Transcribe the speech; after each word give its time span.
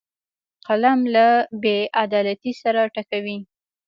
قلم 0.67 0.99
له 1.13 1.27
بیعدالتۍ 1.61 2.51
سر 2.61 2.75
ټکوي 2.93 3.37